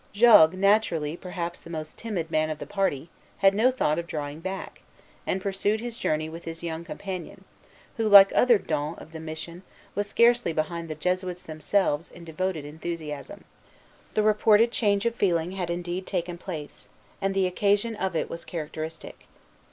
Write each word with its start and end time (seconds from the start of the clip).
Jogues, 0.13 0.55
naturally 0.55 1.15
perhaps 1.15 1.61
the 1.61 1.69
most 1.69 1.95
timid 1.95 2.31
man 2.31 2.49
of 2.49 2.57
the 2.57 2.65
party, 2.65 3.11
had 3.37 3.53
no 3.53 3.69
thought 3.69 3.99
of 3.99 4.07
drawing 4.07 4.39
back, 4.39 4.81
and 5.27 5.39
pursued 5.43 5.79
his 5.79 5.99
journey 5.99 6.27
with 6.27 6.45
his 6.45 6.63
young 6.63 6.83
companion, 6.83 7.43
who, 7.97 8.09
like 8.09 8.31
other 8.33 8.57
donnés 8.57 8.99
of 8.99 9.11
the 9.11 9.19
missions; 9.19 9.61
was 9.93 10.09
scarcely 10.09 10.53
behind 10.53 10.89
the 10.89 10.95
Jesuits 10.95 11.43
themselves 11.43 12.09
in 12.09 12.23
devoted 12.25 12.65
enthusiasm. 12.65 13.43
Journal 13.43 13.43
des 13.43 13.53
Supérieurs 13.53 13.61
des 13.61 13.61
Jésuites. 13.61 14.01
MS. 14.01 14.01
Ibid. 14.01 14.15
The 14.15 14.23
reported 14.23 14.71
change 14.71 15.05
of 15.05 15.15
feeling 15.15 15.51
had 15.51 15.69
indeed 15.69 16.07
taken 16.07 16.37
place; 16.39 16.87
and 17.21 17.33
the 17.35 17.45
occasion 17.45 17.95
of 17.95 18.15
it 18.15 18.27
was 18.27 18.43
characteristic. 18.43 19.27